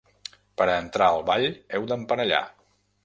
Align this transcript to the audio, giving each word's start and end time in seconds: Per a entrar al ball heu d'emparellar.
Per 0.61 0.65
a 0.67 0.77
entrar 0.85 1.09
al 1.17 1.21
ball 1.29 1.45
heu 1.77 1.85
d'emparellar. 1.93 2.45